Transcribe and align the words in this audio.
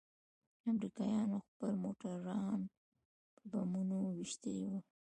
امريکايانو 0.71 1.37
خپل 1.47 1.71
موټران 1.83 2.59
په 3.35 3.43
بمونو 3.51 3.97
ويشتلي 4.17 4.63
وو. 4.69 4.79